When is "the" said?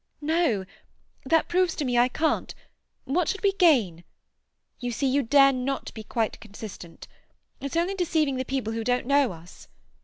8.37-8.43